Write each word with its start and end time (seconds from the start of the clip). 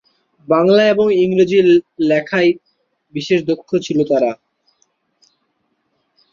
বাংলা 0.47 0.83
এবং 0.89 1.07
ইংরেজি 1.15 1.57
লেখায় 2.01 2.49
বিশেষ 3.13 3.39
দখল 3.43 3.73
ছিল 3.79 3.97
তার। 4.03 4.23